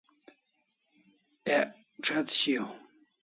Ek 1.57 1.71
ch'etr 2.03 2.33
shiau 2.37 2.67